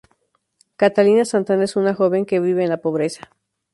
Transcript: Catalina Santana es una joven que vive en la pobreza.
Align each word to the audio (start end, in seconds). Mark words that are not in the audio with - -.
Catalina 0.77 1.25
Santana 1.25 1.65
es 1.65 1.75
una 1.75 1.93
joven 1.93 2.25
que 2.25 2.39
vive 2.39 2.63
en 2.63 2.69
la 2.69 2.77
pobreza. 2.81 3.29